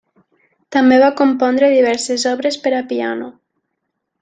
[0.75, 3.31] També va compondre diverses obres per a piano.